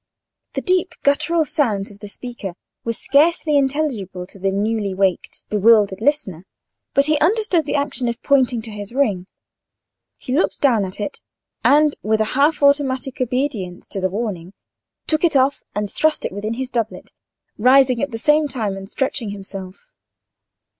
The 0.53 0.61
deep 0.63 0.95
guttural 1.03 1.45
sounds 1.45 1.91
of 1.91 1.99
the 1.99 2.07
speaker 2.07 2.55
were 2.83 2.91
scarcely 2.93 3.55
intelligible 3.55 4.25
to 4.25 4.39
the 4.39 4.49
newly 4.49 4.95
waked, 4.95 5.43
bewildered 5.49 6.01
listener, 6.01 6.43
but 6.95 7.05
he 7.05 7.19
understood 7.19 7.67
the 7.67 7.75
action 7.75 8.07
of 8.09 8.23
pointing 8.23 8.63
to 8.63 8.71
his 8.71 8.93
ring: 8.93 9.27
he 10.17 10.33
looked 10.35 10.59
down 10.59 10.85
at 10.85 10.99
it, 10.99 11.21
and, 11.63 11.95
with 12.01 12.19
a 12.19 12.25
half 12.33 12.63
automatic 12.63 13.21
obedience 13.21 13.87
to 13.89 14.01
the 14.01 14.09
warning, 14.09 14.53
took 15.05 15.23
it 15.23 15.35
off 15.35 15.61
and 15.75 15.91
thrust 15.91 16.25
it 16.25 16.31
within 16.31 16.55
his 16.55 16.71
doublet, 16.71 17.11
rising 17.59 18.01
at 18.01 18.09
the 18.09 18.17
same 18.17 18.47
time 18.47 18.75
and 18.75 18.89
stretching 18.89 19.29
himself. 19.29 19.85